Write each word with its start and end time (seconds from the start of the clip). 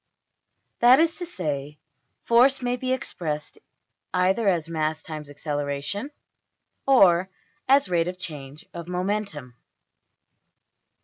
That 0.79 0.99
is 0.99 1.15
to 1.17 1.27
say, 1.27 1.77
force 2.23 2.63
may 2.63 2.75
be 2.75 2.91
expressed 2.91 3.59
either 4.15 4.47
as 4.47 4.67
mass 4.67 5.03
times 5.03 5.29
acceleration, 5.29 6.09
or 6.87 7.29
as 7.69 7.87
rate 7.87 8.07
of 8.07 8.17
change 8.17 8.65
of 8.73 8.87
momentum. 8.87 9.53